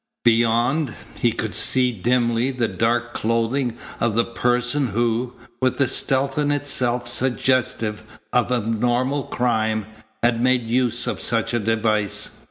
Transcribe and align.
Beyond, 0.25 0.95
he 1.19 1.31
could 1.31 1.53
see 1.53 1.91
dimly 1.91 2.49
the 2.49 2.67
dark 2.67 3.13
clothing 3.13 3.77
of 3.99 4.15
the 4.15 4.25
person 4.25 4.87
who, 4.87 5.33
with 5.61 5.79
a 5.79 5.87
stealth 5.87 6.39
in 6.39 6.49
itself 6.51 7.07
suggestive 7.07 8.01
of 8.33 8.51
abnormal 8.51 9.25
crime, 9.25 9.85
had 10.23 10.41
made 10.41 10.63
use 10.63 11.05
of 11.05 11.21
such 11.21 11.53
a 11.53 11.59
device. 11.59 12.31